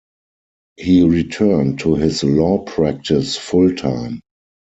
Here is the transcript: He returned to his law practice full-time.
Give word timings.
He 0.77 1.03
returned 1.07 1.81
to 1.81 1.93
his 1.93 2.23
law 2.23 2.63
practice 2.63 3.37
full-time. 3.37 4.21